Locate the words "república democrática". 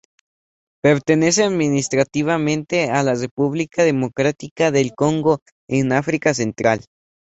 3.13-4.71